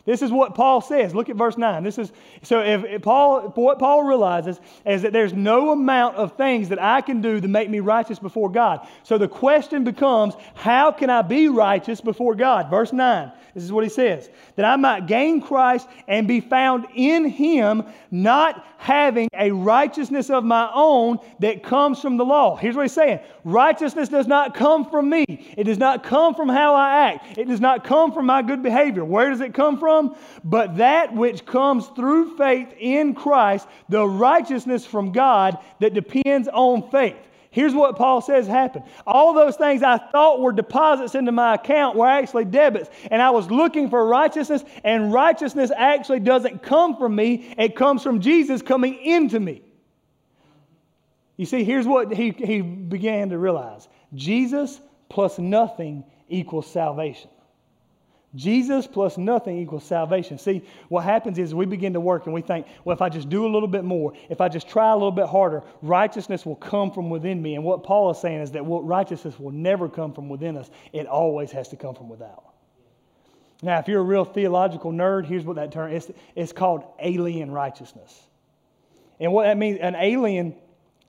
[0.10, 1.13] This is what Paul says.
[1.13, 1.84] Look at verse 9.
[1.84, 6.36] This is so if, if Paul what Paul realizes is that there's no amount of
[6.36, 8.88] things that I can do to make me righteous before God.
[9.04, 12.72] So the question becomes, how can I be righteous before God?
[12.72, 13.32] Verse 9.
[13.54, 17.84] This is what he says that I might gain Christ and be found in him,
[18.10, 22.56] not having a righteousness of my own that comes from the law.
[22.56, 25.26] Here's what he's saying righteousness does not come from me,
[25.58, 28.63] it does not come from how I act, it does not come from my good
[28.63, 29.04] behavior.
[29.04, 29.99] Where does it come from?
[30.44, 36.90] But that which comes through faith in Christ, the righteousness from God that depends on
[36.90, 37.18] faith.
[37.52, 38.86] Here's what Paul says happened.
[39.08, 42.90] All those things I thought were deposits into my account were actually debits.
[43.10, 48.04] And I was looking for righteousness, and righteousness actually doesn't come from me, it comes
[48.04, 49.64] from Jesus coming into me.
[51.38, 57.30] You see, here's what he, he began to realize Jesus plus nothing equals salvation.
[58.36, 60.38] Jesus plus nothing equals salvation.
[60.38, 63.28] See, what happens is we begin to work and we think, well, if I just
[63.28, 66.56] do a little bit more, if I just try a little bit harder, righteousness will
[66.56, 67.56] come from within me.
[67.56, 70.70] And what Paul is saying is that what righteousness will never come from within us,
[70.94, 72.44] it always has to come from without.
[73.63, 77.52] Now, if you're a real theological nerd, here's what that term is it's called alien
[77.52, 78.28] righteousness.
[79.20, 80.56] And what that means, an alien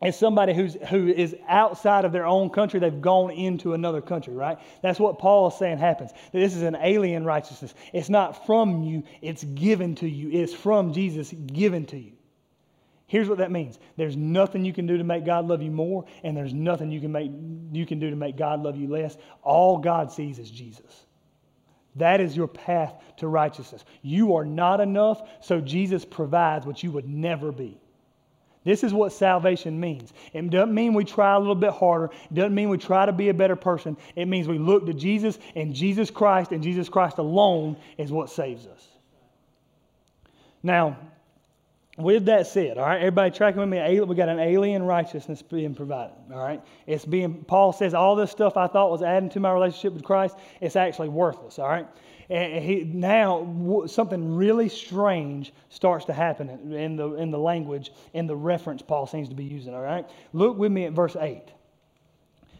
[0.02, 2.80] is somebody who's, who is outside of their own country.
[2.80, 4.58] They've gone into another country, right?
[4.82, 6.10] That's what Paul is saying happens.
[6.32, 7.74] This is an alien righteousness.
[7.92, 10.30] It's not from you, it's given to you.
[10.30, 12.12] It's from Jesus given to you.
[13.06, 13.78] Here's what that means.
[13.96, 17.00] There's nothing you can do to make God love you more, and there's nothing you
[17.00, 17.32] can, make,
[17.72, 19.16] you can do to make God love you less.
[19.42, 21.06] All God sees is Jesus.
[21.96, 23.84] That is your path to righteousness.
[24.00, 27.79] You are not enough, so Jesus provides what you would never be.
[28.62, 30.12] This is what salvation means.
[30.34, 32.06] It doesn't mean we try a little bit harder.
[32.30, 33.96] It doesn't mean we try to be a better person.
[34.16, 38.28] It means we look to Jesus and Jesus Christ and Jesus Christ alone is what
[38.28, 38.86] saves us.
[40.62, 40.98] Now,
[41.96, 45.74] with that said, all right, everybody tracking with me, we got an alien righteousness being
[45.74, 46.62] provided, all right?
[46.86, 50.04] It's being, Paul says, all this stuff I thought was adding to my relationship with
[50.04, 51.86] Christ, it's actually worthless, all right?
[52.30, 58.28] And he, now something really strange starts to happen in the, in the language, in
[58.28, 60.08] the reference Paul seems to be using, all right?
[60.32, 61.42] Look with me at verse 8.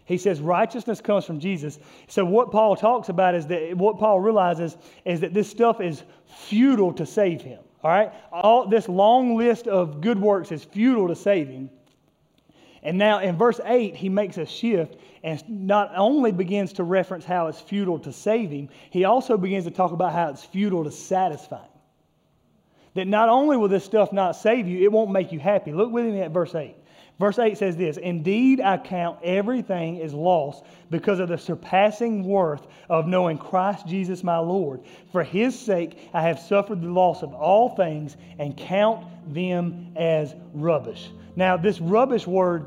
[0.07, 1.79] He says righteousness comes from Jesus.
[2.09, 6.03] So what Paul talks about is that what Paul realizes is that this stuff is
[6.27, 7.61] futile to save him.
[7.85, 8.13] All right?
[8.33, 11.71] All this long list of good works is futile to save him.
[12.83, 17.25] And now in verse 8, he makes a shift and not only begins to reference
[17.25, 20.85] how it's futile to save him, he also begins to talk about how it's futile
[20.85, 21.69] to satisfy him.
[22.95, 25.73] That not only will this stuff not save you, it won't make you happy.
[25.73, 26.75] Look with me at verse 8.
[27.21, 32.67] Verse 8 says this Indeed, I count everything as loss because of the surpassing worth
[32.89, 34.81] of knowing Christ Jesus my Lord.
[35.13, 39.05] For his sake, I have suffered the loss of all things and count
[39.35, 41.11] them as rubbish.
[41.37, 42.67] Now, this rubbish word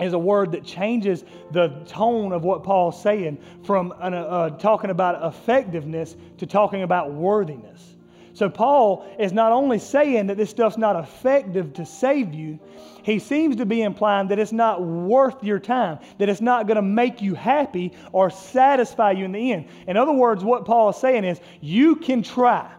[0.00, 4.90] is a word that changes the tone of what Paul's saying from an, uh, talking
[4.90, 7.96] about effectiveness to talking about worthiness.
[8.32, 12.58] So, Paul is not only saying that this stuff's not effective to save you,
[13.02, 16.76] he seems to be implying that it's not worth your time, that it's not going
[16.76, 19.66] to make you happy or satisfy you in the end.
[19.86, 22.70] In other words, what Paul is saying is you can try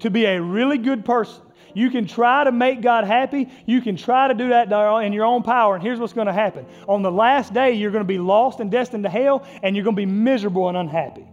[0.00, 1.42] to be a really good person.
[1.74, 3.48] You can try to make God happy.
[3.66, 4.72] You can try to do that
[5.04, 5.74] in your own power.
[5.74, 6.66] And here's what's going to happen.
[6.88, 9.84] On the last day, you're going to be lost and destined to hell, and you're
[9.84, 11.26] going to be miserable and unhappy.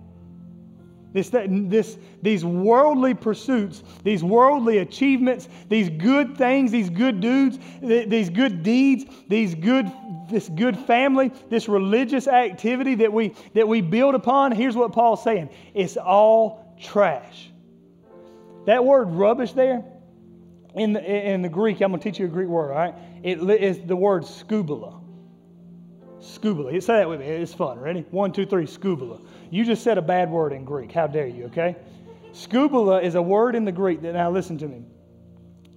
[1.13, 8.29] This, this, these worldly pursuits, these worldly achievements, these good things, these good dudes, these
[8.29, 9.91] good deeds, these good,
[10.29, 15.21] this good family, this religious activity that we, that we build upon, here's what Paul's
[15.21, 17.51] saying it's all trash.
[18.65, 19.83] That word rubbish there,
[20.75, 22.95] in the, in the Greek, I'm going to teach you a Greek word, all right?
[23.23, 24.99] It is the word scubula.
[26.21, 26.79] Scubula.
[26.81, 27.25] Say that with me.
[27.25, 27.79] It's fun.
[27.79, 28.05] Ready?
[28.11, 28.65] One, two, three.
[28.65, 29.19] Scubula.
[29.49, 30.91] You just said a bad word in Greek.
[30.91, 31.75] How dare you, okay?
[32.31, 34.83] Scubula is a word in the Greek that, now listen to me.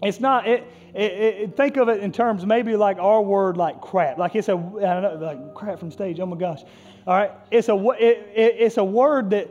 [0.03, 3.81] It's not, it, it, it, think of it in terms maybe like our word like
[3.81, 4.19] crap.
[4.19, 6.21] Like it's a, know, like crap from stage.
[6.21, 6.61] Oh my gosh.
[7.07, 7.33] All right.
[7.51, 9.49] It's a, it, it's a word that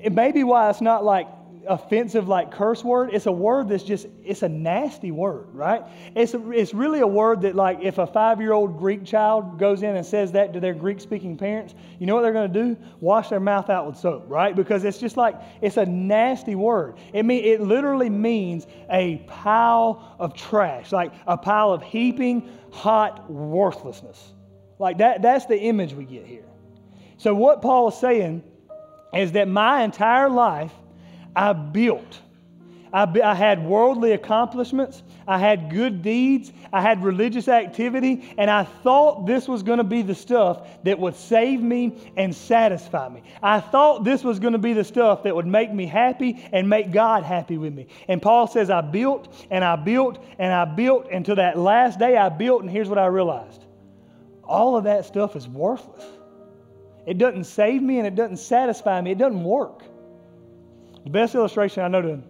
[0.00, 1.28] it may be why it's not like
[1.66, 3.10] offensive like curse word.
[3.12, 5.82] It's a word that's just, it's a nasty word, right?
[6.14, 9.58] It's, a, it's really a word that, like, if a five year old Greek child
[9.58, 12.52] goes in and says that to their Greek speaking parents, you know what they're going
[12.52, 12.76] to do?
[13.00, 14.54] Wash their mouth out with soap, right?
[14.54, 16.96] Because it's just like, it's a nasty word.
[17.12, 23.30] It, mean, it literally means a pile of trash, like a pile of heaping hot
[23.30, 24.32] worthlessness.
[24.78, 26.44] Like that, that's the image we get here.
[27.18, 28.42] So, what Paul is saying
[29.12, 30.72] is that my entire life,
[31.34, 32.20] I built.
[32.92, 35.02] I, I, had worldly accomplishments.
[35.26, 36.52] I had good deeds.
[36.72, 38.34] I had religious activity.
[38.36, 42.34] And I thought this was going to be the stuff that would save me and
[42.34, 43.22] satisfy me.
[43.42, 46.68] I thought this was going to be the stuff that would make me happy and
[46.68, 47.86] make God happy with me.
[48.08, 52.16] And Paul says, I built and I built and I built until that last day
[52.16, 52.62] I built.
[52.62, 53.64] And here's what I realized
[54.42, 56.04] all of that stuff is worthless.
[57.06, 59.12] It doesn't save me and it doesn't satisfy me.
[59.12, 59.84] It doesn't work.
[61.04, 62.22] The best illustration I know to,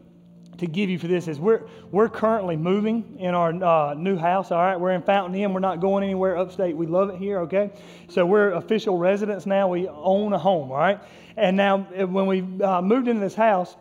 [0.58, 4.52] to give you for this is we're, we're currently moving in our uh, new house,
[4.52, 4.78] all right?
[4.78, 5.52] We're in Fountain Inn.
[5.52, 6.76] We're not going anywhere upstate.
[6.76, 7.72] We love it here, okay?
[8.08, 9.68] So we're official residents now.
[9.68, 11.00] We own a home, all right?
[11.36, 13.76] And now, eh, when we uh, moved into this house,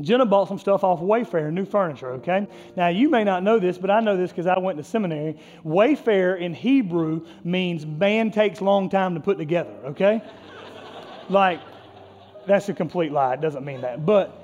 [0.00, 2.48] Jenna bought some stuff off Wayfair, new furniture, okay?
[2.76, 5.38] Now, you may not know this, but I know this because I went to seminary.
[5.64, 10.22] Wayfair in Hebrew means man takes long time to put together, okay?
[11.28, 11.60] like,
[12.46, 13.34] that's a complete lie.
[13.34, 14.04] It doesn't mean that.
[14.04, 14.40] But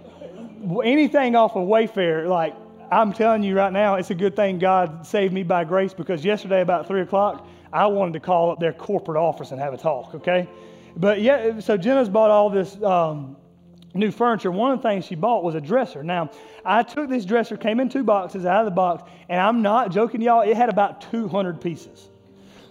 [0.84, 2.54] anything off of Wayfair, like
[2.90, 6.24] I'm telling you right now, it's a good thing God saved me by grace because
[6.24, 9.78] yesterday about three o'clock, I wanted to call up their corporate office and have a
[9.78, 10.14] talk.
[10.14, 10.48] Okay,
[10.96, 13.36] but yeah, so Jenna's bought all this um,
[13.94, 14.50] new furniture.
[14.50, 16.02] One of the things she bought was a dresser.
[16.02, 16.30] Now,
[16.64, 19.92] I took this dresser, came in two boxes out of the box, and I'm not
[19.92, 20.42] joking, y'all.
[20.42, 22.09] It had about 200 pieces.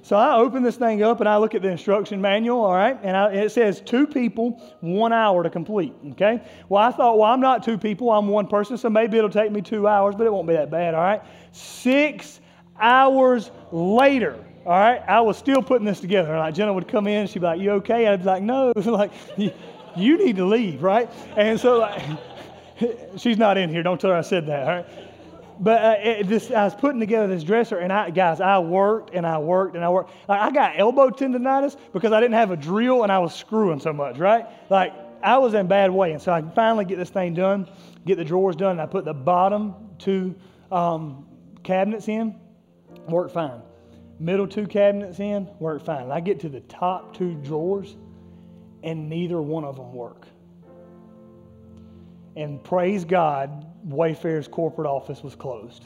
[0.10, 2.98] So I open this thing up and I look at the instruction manual, all right,
[3.04, 6.42] and, I, it says two people, one hour to complete, okay?
[6.68, 9.52] Well, I thought, well, I'm not two people, I'm one person, so maybe it'll take
[9.52, 11.22] me two hours, but it won't be that bad, all right?
[11.52, 12.42] Six
[12.80, 16.36] hours later, all right, I was still putting this together.
[16.40, 19.12] Like Jenna would come in, she'd be like, "You okay?" I'd be like, "No." like,
[19.38, 19.52] you,
[19.96, 21.08] you need to leave, right?
[21.38, 22.02] And so, like,
[23.18, 23.84] she's not in here.
[23.84, 25.09] Don't tell her I said that, all right?
[25.60, 29.14] But uh, it, this, I was putting together this dresser, and I, guys, I worked
[29.14, 30.12] and I worked and I worked.
[30.28, 33.80] Like, I got elbow tendonitis because I didn't have a drill and I was screwing
[33.80, 34.46] so much, right?
[34.70, 36.14] Like, I was in bad way.
[36.14, 37.68] And so I finally get this thing done,
[38.06, 40.34] get the drawers done, and I put the bottom two
[40.72, 41.28] um,
[41.64, 42.40] cabinets in,
[43.10, 43.62] worked fine.
[44.18, 46.04] Middle two cabinets in, worked fine.
[46.04, 47.98] And I get to the top two drawers,
[48.84, 50.26] and neither one of them work.
[52.38, 55.84] And praise God, Wayfair's corporate office was closed.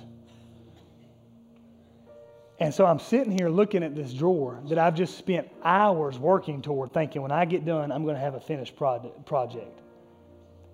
[2.59, 6.61] And so I'm sitting here looking at this drawer that I've just spent hours working
[6.61, 9.81] toward, thinking when I get done, I'm going to have a finished project.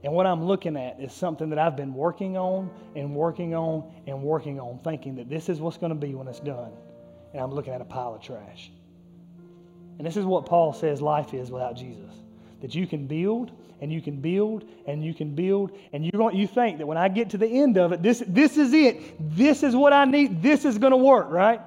[0.03, 3.91] And what I'm looking at is something that I've been working on and working on
[4.07, 6.71] and working on, thinking that this is what's going to be when it's done.
[7.33, 8.71] And I'm looking at a pile of trash.
[9.97, 12.13] And this is what Paul says life is without Jesus
[12.61, 16.47] that you can build and you can build and you can build and you you
[16.47, 19.15] think that when I get to the end of it this this is it.
[19.35, 20.41] This is what I need.
[20.41, 21.61] This is going to work right?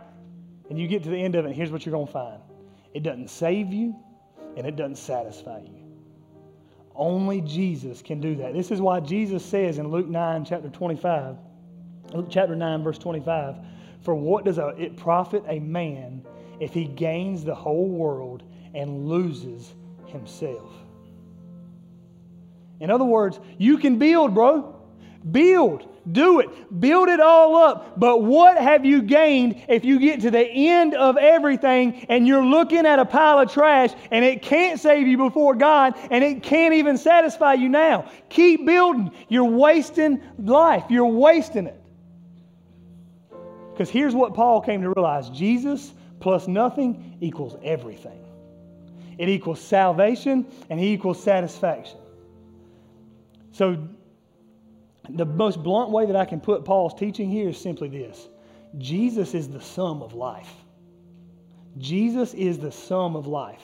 [0.70, 2.40] And you get to the end of it here's what you're going to find.
[2.94, 3.96] It doesn't save you
[4.57, 5.79] and it doesn't satisfy you.
[6.94, 8.53] Only Jesus can do that.
[8.53, 11.37] This is why Jesus says in Luke 9 chapter 25
[12.14, 13.57] Luke chapter 9 verse 25
[14.03, 16.22] for what does it profit a man
[16.61, 18.42] if he gains the whole world
[18.75, 19.75] and loses
[20.07, 20.82] himself
[22.83, 24.75] in other words, you can build, bro.
[25.31, 25.88] Build.
[26.11, 26.81] Do it.
[26.81, 27.97] Build it all up.
[27.97, 32.45] But what have you gained if you get to the end of everything and you're
[32.45, 36.42] looking at a pile of trash and it can't save you before God and it
[36.42, 38.11] can't even satisfy you now?
[38.31, 39.12] Keep building.
[39.29, 40.83] You're wasting life.
[40.90, 41.81] You're wasting it.
[43.73, 48.25] Because here's what Paul came to realize Jesus plus nothing equals everything.
[49.18, 51.99] It equals salvation and he equals satisfaction.
[53.53, 53.88] So,
[55.09, 58.29] the most blunt way that I can put Paul's teaching here is simply this
[58.79, 60.53] Jesus is the sum of life.
[61.79, 63.62] Jesus is the sum of life.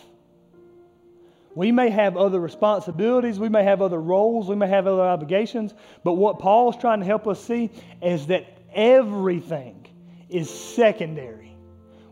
[1.55, 5.75] We may have other responsibilities, we may have other roles, we may have other obligations,
[6.05, 7.71] but what Paul's trying to help us see
[8.01, 9.87] is that everything
[10.29, 11.57] is secondary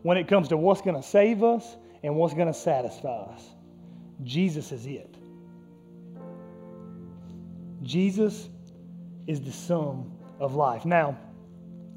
[0.01, 3.43] when it comes to what's going to save us and what's going to satisfy us.
[4.23, 5.16] Jesus is it.
[7.87, 8.49] Jesus
[9.27, 10.85] is the sum of life.
[10.85, 11.17] Now,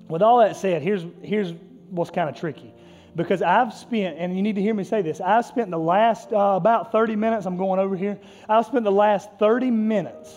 [0.08, 1.52] with all that said, here's, here's
[1.90, 2.72] what's kind of tricky.
[3.16, 6.32] Because I've spent, and you need to hear me say this, I've spent the last
[6.32, 10.32] uh, about 30 minutes, I'm going over here, I've spent the last 30 minutes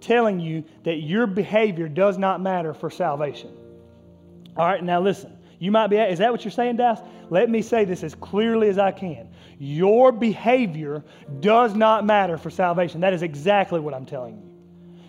[0.00, 3.56] telling you that your behavior does not matter for salvation.
[4.56, 5.38] All right, now listen.
[5.58, 7.00] You might be, is that what you're saying, Dallas?
[7.30, 9.30] Let me say this as clearly as I can.
[9.58, 11.02] Your behavior
[11.40, 13.00] does not matter for salvation.
[13.00, 14.51] That is exactly what I'm telling you.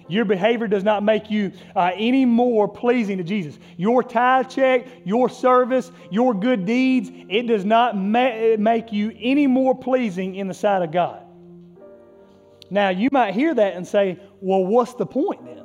[0.07, 3.57] Your behavior does not make you uh, any more pleasing to Jesus.
[3.77, 9.47] Your tithe check, your service, your good deeds, it does not ma- make you any
[9.47, 11.21] more pleasing in the sight of God.
[12.69, 15.63] Now, you might hear that and say, well, what's the point then?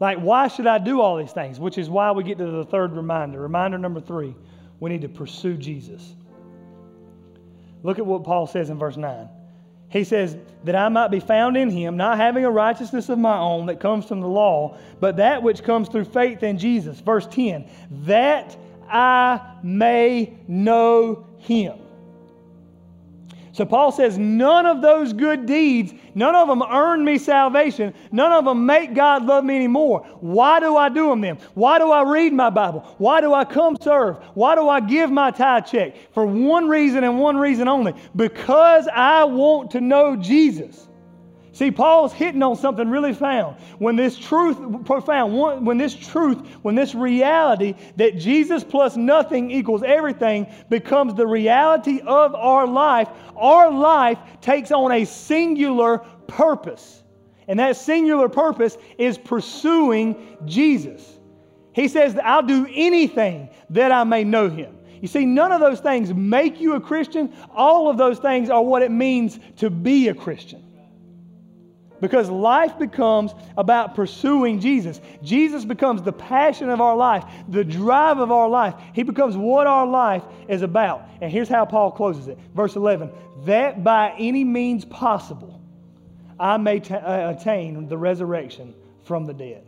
[0.00, 1.60] Like, why should I do all these things?
[1.60, 3.40] Which is why we get to the third reminder.
[3.40, 4.34] Reminder number three
[4.80, 6.14] we need to pursue Jesus.
[7.82, 9.28] Look at what Paul says in verse 9.
[9.94, 13.38] He says, That I might be found in him, not having a righteousness of my
[13.38, 16.98] own that comes from the law, but that which comes through faith in Jesus.
[16.98, 17.64] Verse 10
[18.02, 18.56] That
[18.90, 21.78] I may know him
[23.54, 27.94] so Paul says, none of those good deeds, none of them earn me salvation.
[28.10, 30.00] None of them make God love me anymore.
[30.18, 31.38] Why do I do them then?
[31.54, 32.80] Why do I read my Bible?
[32.98, 34.16] Why do I come serve?
[34.34, 35.94] Why do I give my tithe check?
[36.12, 40.88] For one reason and one reason only because I want to know Jesus.
[41.54, 43.56] See, Paul's hitting on something really profound.
[43.78, 49.84] When this truth, profound, when this truth, when this reality that Jesus plus nothing equals
[49.84, 57.04] everything becomes the reality of our life, our life takes on a singular purpose.
[57.46, 61.20] And that singular purpose is pursuing Jesus.
[61.72, 64.76] He says, I'll do anything that I may know him.
[65.00, 67.32] You see, none of those things make you a Christian.
[67.54, 70.64] All of those things are what it means to be a Christian.
[72.04, 75.00] Because life becomes about pursuing Jesus.
[75.22, 78.74] Jesus becomes the passion of our life, the drive of our life.
[78.92, 81.08] He becomes what our life is about.
[81.22, 82.38] And here's how Paul closes it.
[82.54, 83.10] Verse 11
[83.46, 85.62] that by any means possible
[86.38, 88.74] I may t- uh, attain the resurrection
[89.04, 89.66] from the dead.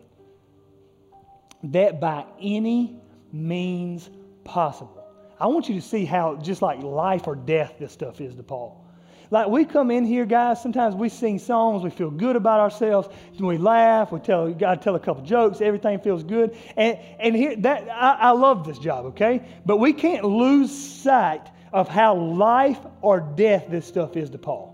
[1.63, 3.01] That by any
[3.33, 4.11] means
[4.45, 5.07] possible.
[5.41, 8.43] I want you to see how just like life or death this stuff is to
[8.43, 8.86] Paul.
[9.31, 13.09] Like we come in here, guys, sometimes we sing songs, we feel good about ourselves,
[13.39, 16.57] we laugh, we tell God tell a couple jokes, everything feels good.
[16.77, 19.43] And and here that I, I love this job, okay?
[19.65, 24.73] But we can't lose sight of how life or death this stuff is to Paul.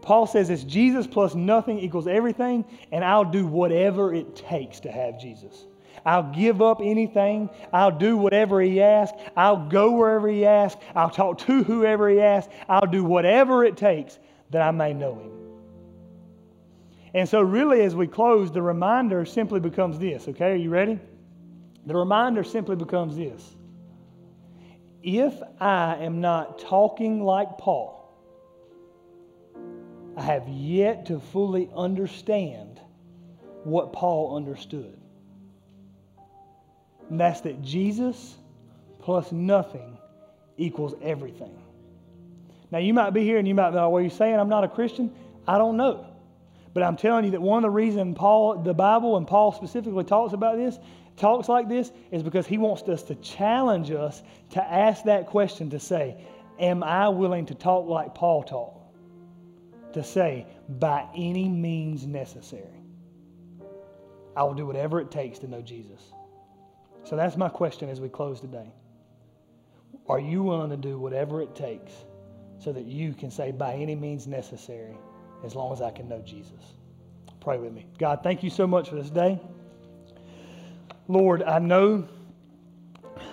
[0.00, 4.90] Paul says it's Jesus plus nothing equals everything, and I'll do whatever it takes to
[4.90, 5.66] have Jesus.
[6.04, 7.50] I'll give up anything.
[7.72, 9.20] I'll do whatever He asks.
[9.36, 10.80] I'll go wherever He asks.
[10.94, 12.52] I'll talk to whoever He asks.
[12.68, 14.18] I'll do whatever it takes
[14.50, 15.32] that I may know Him.
[17.14, 20.52] And so, really, as we close, the reminder simply becomes this okay?
[20.52, 20.98] Are you ready?
[21.86, 23.56] The reminder simply becomes this
[25.02, 27.98] If I am not talking like Paul,
[30.16, 32.80] I have yet to fully understand
[33.64, 34.98] what Paul understood.
[37.10, 38.36] And that's that Jesus
[39.00, 39.96] plus nothing
[40.56, 41.56] equals everything.
[42.70, 44.64] Now, you might be here and you might be like, well, you're saying I'm not
[44.64, 45.14] a Christian?
[45.46, 46.06] I don't know.
[46.74, 50.04] But I'm telling you that one of the reasons Paul, the Bible, and Paul specifically
[50.04, 50.78] talks about this,
[51.16, 55.70] talks like this, is because he wants us to challenge us to ask that question
[55.70, 56.22] to say,
[56.58, 58.74] Am I willing to talk like Paul talked?
[59.94, 62.82] To say, by any means necessary,
[64.36, 66.12] I will do whatever it takes to know Jesus.
[67.08, 68.70] So that's my question as we close today.
[70.10, 71.90] Are you willing to do whatever it takes
[72.58, 74.94] so that you can say, by any means necessary,
[75.42, 76.74] as long as I can know Jesus?
[77.40, 77.86] Pray with me.
[77.98, 79.40] God, thank you so much for this day.
[81.06, 82.06] Lord, I know,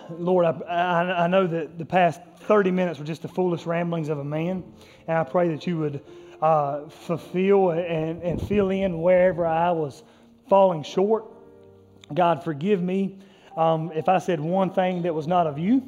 [0.09, 4.07] Lord, I, I, I know that the past 30 minutes were just the foolish ramblings
[4.07, 4.63] of a man.
[5.09, 6.01] And I pray that you would
[6.41, 10.01] uh, fulfill and, and fill in wherever I was
[10.47, 11.26] falling short.
[12.13, 13.19] God, forgive me
[13.58, 15.84] um, if I said one thing that was not of you.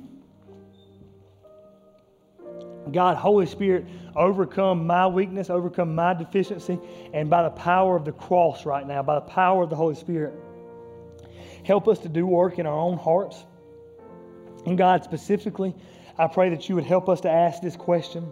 [2.92, 6.80] God, Holy Spirit, overcome my weakness, overcome my deficiency,
[7.14, 9.96] and by the power of the cross right now, by the power of the Holy
[9.96, 10.34] Spirit,
[11.64, 13.46] help us to do work in our own hearts.
[14.66, 15.76] And God, specifically,
[16.18, 18.32] I pray that you would help us to ask this question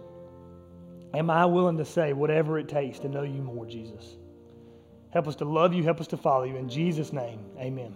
[1.14, 4.16] Am I willing to say whatever it takes to know you more, Jesus?
[5.10, 6.56] Help us to love you, help us to follow you.
[6.56, 7.94] In Jesus' name, amen.